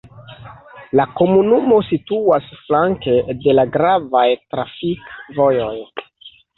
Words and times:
La 0.99 1.05
komunumo 1.19 1.77
situas 1.89 2.49
flanke 2.63 3.21
de 3.45 3.57
la 3.61 3.69
gravaj 3.79 4.27
trafikvojoj. 4.45 5.75